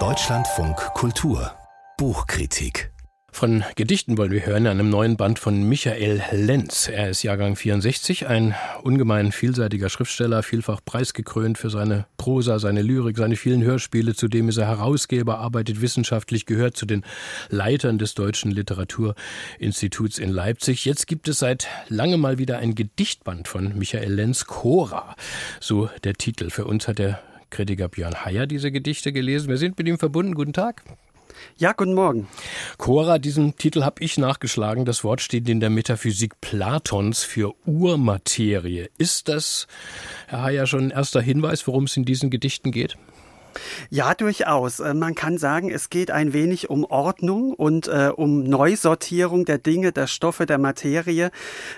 Deutschlandfunk 0.00 0.76
Kultur 0.94 1.52
Buchkritik 1.96 2.90
von 3.30 3.62
Gedichten 3.76 4.18
wollen 4.18 4.32
wir 4.32 4.46
hören, 4.46 4.66
einem 4.66 4.90
neuen 4.90 5.16
Band 5.16 5.38
von 5.38 5.62
Michael 5.68 6.22
Lenz. 6.32 6.88
Er 6.88 7.10
ist 7.10 7.22
Jahrgang 7.22 7.54
64, 7.56 8.26
ein 8.26 8.54
ungemein 8.82 9.30
vielseitiger 9.30 9.88
Schriftsteller, 9.90 10.42
vielfach 10.42 10.80
preisgekrönt 10.84 11.58
für 11.58 11.70
seine 11.70 12.06
Prosa, 12.16 12.58
seine 12.58 12.82
Lyrik, 12.82 13.16
seine 13.16 13.36
vielen 13.36 13.62
Hörspiele. 13.62 14.14
Zudem 14.14 14.48
ist 14.48 14.56
er 14.56 14.66
Herausgeber, 14.66 15.38
arbeitet 15.38 15.80
wissenschaftlich, 15.80 16.46
gehört 16.46 16.76
zu 16.76 16.86
den 16.86 17.04
Leitern 17.48 17.98
des 17.98 18.14
Deutschen 18.14 18.50
Literaturinstituts 18.50 20.18
in 20.18 20.30
Leipzig. 20.30 20.84
Jetzt 20.84 21.06
gibt 21.06 21.28
es 21.28 21.40
seit 21.40 21.68
langem 21.88 22.20
mal 22.20 22.38
wieder 22.38 22.58
ein 22.58 22.74
Gedichtband 22.74 23.46
von 23.46 23.76
Michael 23.78 24.14
Lenz, 24.14 24.46
Cora, 24.46 25.14
so 25.60 25.90
der 26.04 26.14
Titel. 26.14 26.50
Für 26.50 26.64
uns 26.64 26.88
hat 26.88 26.98
der 26.98 27.20
Kritiker 27.54 27.88
Björn 27.88 28.24
Heyer 28.24 28.46
diese 28.46 28.72
Gedichte 28.72 29.12
gelesen. 29.12 29.48
Wir 29.48 29.58
sind 29.58 29.78
mit 29.78 29.86
ihm 29.86 29.96
verbunden. 29.96 30.34
Guten 30.34 30.52
Tag. 30.52 30.82
Ja, 31.56 31.72
guten 31.72 31.94
Morgen. 31.94 32.26
Cora, 32.78 33.18
diesen 33.18 33.56
Titel 33.56 33.84
habe 33.84 34.02
ich 34.02 34.18
nachgeschlagen. 34.18 34.84
Das 34.84 35.04
Wort 35.04 35.20
steht 35.20 35.48
in 35.48 35.60
der 35.60 35.70
Metaphysik 35.70 36.40
Platons 36.40 37.22
für 37.22 37.54
Urmaterie. 37.64 38.88
Ist 38.98 39.28
das, 39.28 39.68
Herr 40.26 40.42
Hayer, 40.42 40.66
schon 40.66 40.86
ein 40.86 40.90
erster 40.90 41.20
Hinweis, 41.20 41.66
worum 41.68 41.84
es 41.84 41.96
in 41.96 42.04
diesen 42.04 42.28
Gedichten 42.28 42.72
geht? 42.72 42.96
Ja, 43.90 44.14
durchaus. 44.14 44.80
Äh, 44.80 44.94
man 44.94 45.14
kann 45.14 45.38
sagen, 45.38 45.70
es 45.70 45.90
geht 45.90 46.10
ein 46.10 46.32
wenig 46.32 46.70
um 46.70 46.84
Ordnung 46.84 47.52
und 47.52 47.88
äh, 47.88 48.10
um 48.14 48.42
Neusortierung 48.42 49.44
der 49.44 49.58
Dinge, 49.58 49.92
der 49.92 50.06
Stoffe, 50.06 50.46
der 50.46 50.58
Materie. 50.58 51.30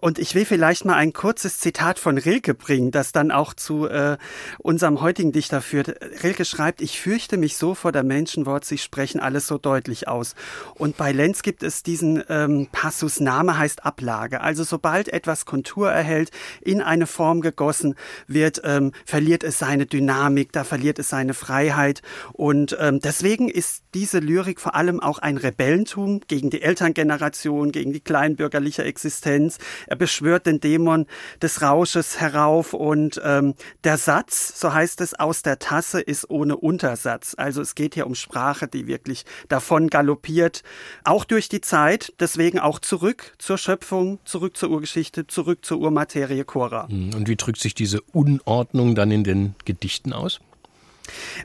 Und 0.00 0.18
ich 0.18 0.34
will 0.34 0.44
vielleicht 0.44 0.84
mal 0.84 0.94
ein 0.94 1.12
kurzes 1.12 1.58
Zitat 1.58 1.98
von 1.98 2.18
Rilke 2.18 2.54
bringen, 2.54 2.90
das 2.90 3.12
dann 3.12 3.30
auch 3.30 3.54
zu 3.54 3.86
äh, 3.86 4.16
unserem 4.58 5.00
heutigen 5.00 5.32
Dichter 5.32 5.60
führt. 5.60 5.94
Rilke 6.22 6.44
schreibt, 6.44 6.80
ich 6.80 7.00
fürchte 7.00 7.36
mich 7.36 7.56
so 7.56 7.74
vor 7.74 7.92
der 7.92 8.02
Menschenwort, 8.02 8.64
sie 8.64 8.78
sprechen 8.78 9.20
alles 9.20 9.46
so 9.46 9.58
deutlich 9.58 10.08
aus. 10.08 10.34
Und 10.74 10.96
bei 10.96 11.12
Lenz 11.12 11.42
gibt 11.42 11.62
es 11.62 11.82
diesen 11.82 12.22
ähm, 12.28 12.68
Passus, 12.72 13.20
Name 13.20 13.58
heißt 13.58 13.84
Ablage. 13.84 14.40
Also 14.40 14.64
sobald 14.64 15.08
etwas 15.08 15.44
Kontur 15.44 15.90
erhält, 15.90 16.30
in 16.60 16.82
eine 16.82 17.06
Form 17.06 17.40
gegossen 17.40 17.94
wird, 18.26 18.60
ähm, 18.64 18.92
verliert 19.04 19.44
es 19.44 19.58
seine 19.58 19.86
Dynamik, 19.86 20.52
da 20.52 20.64
verliert 20.64 20.98
es 20.98 21.08
seine 21.08 21.34
Freiheit. 21.34 21.59
Freiheit. 21.60 22.02
Und 22.32 22.76
ähm, 22.80 23.00
deswegen 23.00 23.48
ist 23.48 23.82
diese 23.94 24.18
Lyrik 24.18 24.60
vor 24.60 24.74
allem 24.74 25.00
auch 25.00 25.18
ein 25.18 25.36
Rebellentum 25.36 26.20
gegen 26.26 26.50
die 26.50 26.62
Elterngeneration, 26.62 27.72
gegen 27.72 27.92
die 27.92 28.00
kleinbürgerliche 28.00 28.84
Existenz. 28.84 29.58
Er 29.86 29.96
beschwört 29.96 30.46
den 30.46 30.60
Dämon 30.60 31.06
des 31.42 31.60
Rausches 31.60 32.20
herauf 32.20 32.72
und 32.72 33.20
ähm, 33.24 33.54
der 33.84 33.98
Satz, 33.98 34.58
so 34.58 34.72
heißt 34.72 35.00
es, 35.00 35.14
aus 35.14 35.42
der 35.42 35.58
Tasse 35.58 36.00
ist 36.00 36.30
ohne 36.30 36.56
Untersatz. 36.56 37.34
Also 37.36 37.60
es 37.60 37.74
geht 37.74 37.94
hier 37.94 38.06
um 38.06 38.14
Sprache, 38.14 38.68
die 38.68 38.86
wirklich 38.86 39.24
davon 39.48 39.88
galoppiert, 39.88 40.62
auch 41.04 41.24
durch 41.24 41.48
die 41.48 41.60
Zeit, 41.60 42.14
deswegen 42.20 42.58
auch 42.58 42.78
zurück 42.78 43.34
zur 43.38 43.58
Schöpfung, 43.58 44.18
zurück 44.24 44.56
zur 44.56 44.70
Urgeschichte, 44.70 45.26
zurück 45.26 45.64
zur 45.64 45.80
Urmaterie 45.80 46.44
Cora. 46.44 46.88
Hm, 46.88 47.14
und 47.14 47.28
wie 47.28 47.36
drückt 47.36 47.60
sich 47.60 47.74
diese 47.74 48.00
Unordnung 48.12 48.94
dann 48.94 49.10
in 49.10 49.24
den 49.24 49.54
Gedichten 49.64 50.12
aus? 50.12 50.40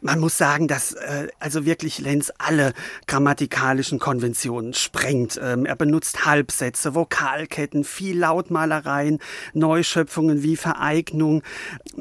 Man 0.01 0.19
muss 0.19 0.37
sagen, 0.37 0.67
dass 0.67 0.93
äh, 0.93 1.27
also 1.39 1.65
wirklich 1.65 1.99
Lenz 1.99 2.31
alle 2.37 2.73
grammatikalischen 3.07 3.99
Konventionen 3.99 4.73
sprengt. 4.73 5.39
Ähm, 5.41 5.65
er 5.65 5.75
benutzt 5.75 6.25
Halbsätze, 6.25 6.95
Vokalketten, 6.95 7.83
viel 7.83 8.19
Lautmalereien, 8.19 9.19
Neuschöpfungen 9.53 10.43
wie 10.43 10.57
Vereignung. 10.57 11.43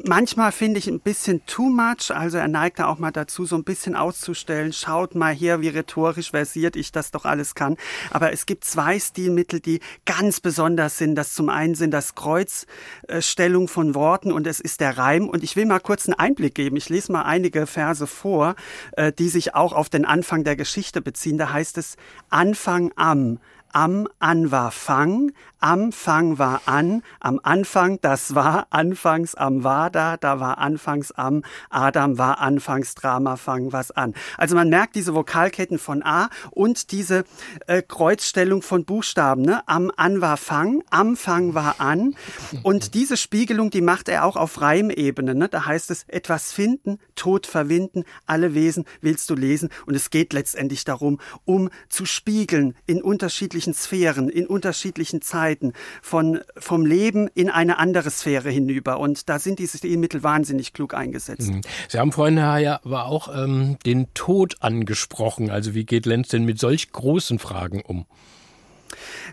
Manchmal 0.05 0.53
finde 0.53 0.79
ich 0.79 0.89
ein 0.89 1.01
bisschen 1.01 1.45
too 1.47 1.69
much, 1.69 2.11
also 2.11 2.39
er 2.39 2.49
neigt 2.49 2.79
da 2.79 2.87
auch 2.87 2.99
mal 2.99 3.11
dazu, 3.11 3.45
so 3.45 3.57
ein 3.57 3.65
bisschen 3.65 3.95
auszustellen, 3.95 4.73
schaut 4.73 5.15
mal 5.15 5.33
hier, 5.33 5.61
wie 5.61 5.69
rhetorisch 5.69 6.31
versiert 6.31 6.77
ich 6.77 6.93
das 6.93 7.11
doch 7.11 7.25
alles 7.25 7.55
kann. 7.55 7.77
Aber 8.11 8.33
es 8.33 8.47
gibt 8.47 8.65
zwei 8.65 8.99
Stilmittel, 8.99 9.61
die 9.61 9.81
ganz 10.05 10.41
besonders 10.41 10.99
sind. 10.99 11.15
Das 11.15 11.35
zum 11.35 11.49
einen 11.49 11.75
sind 11.75 11.93
das 11.93 12.15
Kreuzstellung 12.15 13.69
von 13.69 13.95
Worten 13.95 14.33
und 14.33 14.47
es 14.47 14.61
ist 14.61 14.81
der 14.81 14.99
Reim. 14.99 15.29
Und 15.29 15.43
ich 15.43 15.57
will 15.57 15.67
mal 15.67 15.81
kurz 15.81 16.07
einen 16.07 16.19
Einblick 16.19 16.55
geben. 16.55 16.77
Ich 16.77 16.89
lese 16.89 17.13
mal 17.13 17.23
einige 17.23 17.45
einige 17.45 17.67
Verse 17.85 18.07
vor, 18.07 18.55
äh, 18.93 19.13
die 19.13 19.29
sich 19.29 19.55
auch 19.55 19.75
auf 19.75 19.91
den 19.91 20.07
Anfang 20.07 20.43
der 20.43 20.57
Geschichte 20.57 21.03
beziehen. 21.03 21.37
Da 21.37 21.53
heißt 21.53 21.77
es 21.77 21.97
Anfang 22.31 22.93
am, 22.97 23.39
am 23.75 24.07
an 24.21 24.53
war 24.53 24.71
Fang, 24.71 25.33
am 25.59 25.93
Fang 25.93 26.39
war 26.39 26.61
an, 26.67 27.03
am 27.21 27.41
Anfang, 27.43 27.99
das 28.03 28.35
war, 28.35 28.67
anfangs 28.69 29.35
am 29.35 29.65
war 29.65 29.89
da, 29.89 30.19
da 30.19 30.39
war 30.39 30.59
anfangs 30.59 31.11
am, 31.11 31.43
Adam 31.71 32.19
war 32.19 32.39
anfangs 32.41 32.95
Drama, 32.95 33.37
Fang 33.37 33.73
was 33.73 33.91
an. 33.91 34.13
Also 34.37 34.55
man 34.55 34.69
merkt 34.69 34.95
diese 34.95 35.15
Vokalketten 35.15 35.79
von 35.79 36.03
A 36.05 36.29
und 36.51 36.93
diese 36.93 37.25
äh, 37.67 37.81
Kreuzstellung 37.81 38.61
von 38.61 38.85
Buchstaben, 38.85 39.43
ne? 39.43 39.67
am 39.67 39.91
an 39.97 40.21
war 40.21 40.37
Fang, 40.37 40.83
am 40.91 41.17
Fang 41.17 41.55
war 41.55 41.81
an 41.81 42.15
und 42.63 42.93
diese 42.93 43.17
Spiegelung, 43.17 43.71
die 43.71 43.81
macht 43.81 44.11
er 44.11 44.27
auch 44.27 44.37
auf 44.37 44.61
Reimebene, 44.61 45.35
ne? 45.35 45.49
da 45.49 45.65
heißt 45.65 45.91
es 45.91 46.05
etwas 46.09 46.53
finden, 46.53 46.99
Tod 47.17 47.47
verwinden, 47.47 48.05
alle 48.27 48.55
Wesen 48.55 48.85
willst 49.01 49.31
du 49.31 49.35
lesen 49.35 49.71
und 49.87 49.95
es 49.95 50.11
geht 50.11 50.35
letztendlich 50.35 50.85
darum, 50.85 51.19
um 51.47 51.71
zu 51.89 52.05
spiegeln 52.05 52.77
in 52.87 53.03
unterschiedlichen 53.03 53.64
Sphären, 53.73 54.29
in 54.29 54.47
unterschiedlichen 54.47 55.23
Zeiten, 55.23 55.73
von, 56.03 56.41
vom 56.59 56.85
Leben 56.85 57.29
in 57.35 57.49
eine 57.49 57.79
andere 57.79 58.11
Sphäre 58.11 58.51
hinüber. 58.51 58.99
Und 58.99 59.29
da 59.29 59.39
sind 59.39 59.59
diese 59.59 59.79
Stilmittel 59.79 60.23
wahnsinnig 60.23 60.73
klug 60.73 60.93
eingesetzt. 60.93 61.51
Mhm. 61.51 61.61
Sie 61.89 61.99
haben 61.99 62.13
vorhin, 62.13 62.37
Herr 62.37 62.53
Hayer, 62.53 62.81
aber 62.85 63.07
auch 63.07 63.35
ähm, 63.35 63.79
den 63.87 64.13
Tod 64.15 64.57
angesprochen. 64.61 65.51
Also 65.51 65.75
wie 65.75 65.85
geht 65.85 66.05
Lenz 66.05 66.29
denn 66.29 66.45
mit 66.45 66.59
solch 66.59 66.93
großen 66.93 67.39
Fragen 67.39 67.81
um? 67.81 68.07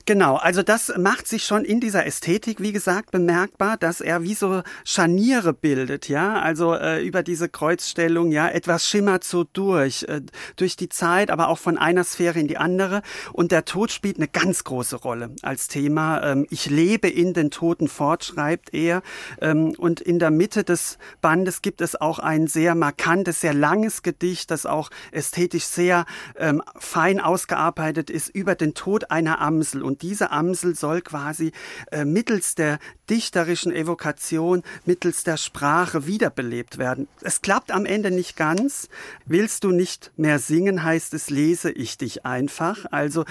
Genau, 0.06 0.36
also 0.36 0.64
das 0.64 0.94
macht 0.98 1.28
sich 1.28 1.44
schon 1.44 1.66
in 1.66 1.80
dieser 1.80 2.06
Ästhetik, 2.06 2.62
wie 2.62 2.72
gesagt, 2.72 3.12
bemerkbar, 3.12 3.78
dass 3.78 4.02
er 4.02 4.24
wie 4.24 4.34
so 4.34 4.64
Scharniere 4.84 5.54
bildet, 5.54 6.10
ja, 6.10 6.40
also 6.40 6.74
äh, 6.74 7.06
über 7.06 7.24
diese 7.24 7.50
Kreuzstellung, 7.50 8.32
ja, 8.32 8.48
etwas 8.48 8.88
schimmert 8.88 9.24
so 9.24 9.44
durch, 9.44 10.04
äh, 10.04 10.22
durch 10.56 10.76
die 10.76 10.90
Zeit, 10.90 11.32
aber 11.32 11.50
auch 11.50 11.58
von 11.58 11.78
einer 11.78 12.04
Sphäre 12.04 12.40
in 12.40 12.48
die 12.48 12.58
andere. 12.58 13.02
Und 13.34 13.52
der 13.52 13.66
Tod 13.66 13.92
spielt 13.92 14.18
eine 14.18 14.28
ganz 14.28 14.64
große 14.64 14.98
Rolle 14.98 15.32
als 15.42 15.68
Thema. 15.68 16.24
Ähm, 16.24 16.48
ich 16.50 16.70
lebe 16.70 17.08
in 17.08 17.34
den 17.34 17.52
Toten 17.52 17.88
fort, 17.88 18.24
schreibt 18.24 18.74
er. 18.74 19.02
Ähm, 19.40 19.74
und 19.78 20.02
in 20.02 20.20
der 20.20 20.32
Mitte 20.32 20.64
des 20.64 20.98
Bandes 21.22 21.62
gibt 21.62 21.82
es 21.82 22.00
auch 22.00 22.20
ein 22.20 22.48
sehr 22.48 22.76
markantes, 22.76 23.42
sehr 23.42 23.54
langes 23.54 24.04
Gedicht, 24.04 24.52
das 24.52 24.66
auch 24.66 24.90
ästhetisch 25.12 25.66
sehr 25.66 26.06
ähm, 26.38 26.62
fein 26.80 27.20
ausgearbeitet 27.20 28.10
ist 28.10 28.30
über 28.30 28.56
den 28.56 28.74
Tod 28.74 29.12
einer 29.12 29.40
Amsel. 29.52 29.84
Und 29.84 30.02
diese 30.02 30.32
Amsel 30.32 30.76
soll 30.76 31.02
quasi 31.02 31.52
äh, 31.92 32.06
mittels 32.06 32.56
der 32.56 32.80
dichterischen 33.12 33.74
Evokation, 33.74 34.64
mittels 34.86 35.26
der 35.26 35.36
Sprache 35.36 36.08
wiederbelebt 36.08 36.78
werden. 36.78 37.10
Es 37.22 37.42
klappt 37.42 37.72
am 37.72 37.86
Ende 37.86 38.10
nicht 38.10 38.38
ganz. 38.38 38.88
Willst 39.26 39.66
du 39.66 39.72
nicht 39.72 40.12
mehr 40.16 40.40
singen, 40.40 40.84
heißt 40.84 41.14
es, 41.14 41.30
lese 41.30 41.72
ich 41.72 41.98
dich 41.98 42.26
einfach. 42.26 42.86
Also 42.90 43.26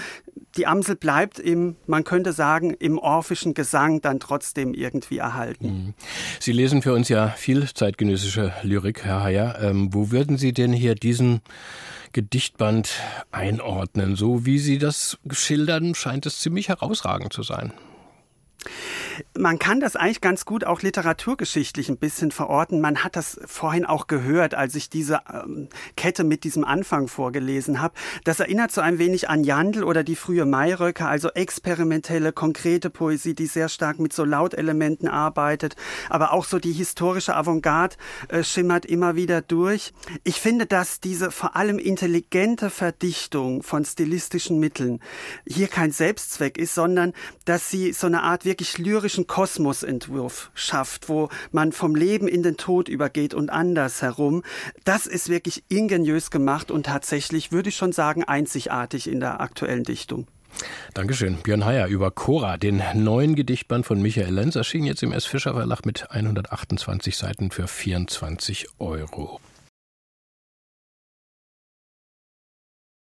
die 0.55 0.67
Amsel 0.67 0.95
bleibt 0.95 1.39
im, 1.39 1.77
man 1.87 2.03
könnte 2.03 2.31
sagen, 2.31 2.75
im 2.75 2.99
orphischen 2.99 3.55
Gesang 3.55 4.01
dann 4.01 4.19
trotzdem 4.19 4.75
irgendwie 4.75 5.17
erhalten. 5.17 5.65
Mhm. 5.65 5.93
Sie 6.39 6.51
lesen 6.51 6.83
für 6.83 6.93
uns 6.93 7.09
ja 7.09 7.29
viel 7.29 7.67
zeitgenössische 7.73 8.53
Lyrik, 8.61 9.03
Herr 9.03 9.23
Heyer. 9.23 9.59
Ähm, 9.61 9.93
wo 9.93 10.11
würden 10.11 10.37
Sie 10.37 10.53
denn 10.53 10.73
hier 10.73 10.93
diesen 10.93 11.41
Gedichtband 12.13 12.91
einordnen? 13.31 14.15
So 14.15 14.45
wie 14.45 14.59
Sie 14.59 14.77
das 14.77 15.17
schildern, 15.31 15.95
scheint 15.95 16.27
es 16.27 16.39
ziemlich 16.39 16.69
herausragend 16.69 17.33
zu 17.33 17.41
sein. 17.41 17.73
Man 19.37 19.59
kann 19.59 19.79
das 19.79 19.95
eigentlich 19.95 20.21
ganz 20.21 20.45
gut 20.45 20.65
auch 20.65 20.81
literaturgeschichtlich 20.81 21.89
ein 21.89 21.97
bisschen 21.97 22.31
verorten. 22.31 22.81
Man 22.81 23.03
hat 23.03 23.15
das 23.15 23.39
vorhin 23.45 23.85
auch 23.85 24.07
gehört, 24.07 24.55
als 24.55 24.75
ich 24.75 24.89
diese 24.89 25.21
ähm, 25.31 25.69
Kette 25.95 26.23
mit 26.23 26.43
diesem 26.43 26.63
Anfang 26.63 27.07
vorgelesen 27.07 27.81
habe. 27.81 27.93
Das 28.23 28.39
erinnert 28.39 28.71
so 28.71 28.81
ein 28.81 28.99
wenig 28.99 29.29
an 29.29 29.43
Jandl 29.43 29.83
oder 29.83 30.03
die 30.03 30.15
frühe 30.15 30.45
Mayröcke, 30.45 31.05
also 31.05 31.29
experimentelle, 31.29 32.33
konkrete 32.33 32.89
Poesie, 32.89 33.35
die 33.35 33.45
sehr 33.45 33.69
stark 33.69 33.99
mit 33.99 34.13
so 34.13 34.23
Lautelementen 34.23 35.07
arbeitet. 35.07 35.75
Aber 36.09 36.33
auch 36.33 36.45
so 36.45 36.59
die 36.59 36.73
historische 36.73 37.35
Avantgarde 37.35 37.95
äh, 38.29 38.43
schimmert 38.43 38.85
immer 38.85 39.15
wieder 39.15 39.41
durch. 39.41 39.93
Ich 40.23 40.41
finde, 40.41 40.65
dass 40.65 40.99
diese 40.99 41.31
vor 41.31 41.55
allem 41.55 41.79
intelligente 41.79 42.69
Verdichtung 42.69 43.63
von 43.63 43.85
stilistischen 43.85 44.59
Mitteln 44.59 44.99
hier 45.45 45.67
kein 45.67 45.91
Selbstzweck 45.91 46.57
ist, 46.57 46.75
sondern 46.75 47.13
dass 47.45 47.69
sie 47.69 47.93
so 47.93 48.07
eine 48.07 48.23
Art 48.23 48.45
wirklich 48.45 48.77
lyrische 48.77 49.00
utopischen 49.01 49.25
Kosmosentwurf 49.25 50.51
schafft, 50.53 51.09
wo 51.09 51.29
man 51.51 51.71
vom 51.71 51.95
Leben 51.95 52.27
in 52.27 52.43
den 52.43 52.55
Tod 52.55 52.87
übergeht 52.87 53.33
und 53.33 53.49
andersherum. 53.49 54.43
Das 54.83 55.07
ist 55.07 55.27
wirklich 55.27 55.63
ingeniös 55.69 56.29
gemacht 56.29 56.69
und 56.69 56.85
tatsächlich, 56.85 57.51
würde 57.51 57.69
ich 57.69 57.75
schon 57.77 57.93
sagen, 57.93 58.23
einzigartig 58.23 59.09
in 59.09 59.19
der 59.19 59.41
aktuellen 59.41 59.83
Dichtung. 59.83 60.27
Dankeschön. 60.93 61.37
Björn 61.37 61.65
Heyer 61.65 61.87
über 61.87 62.11
Cora, 62.11 62.57
den 62.57 62.83
neuen 62.93 63.33
Gedichtband 63.33 63.87
von 63.87 63.99
Michael 63.99 64.35
Lenz, 64.35 64.55
erschien 64.55 64.83
jetzt 64.83 65.01
im 65.01 65.13
S. 65.13 65.25
Fischer 65.25 65.53
Verlag 65.53 65.83
mit 65.83 66.11
128 66.11 67.17
Seiten 67.17 67.49
für 67.49 67.67
24 67.67 68.67
Euro. 68.77 69.39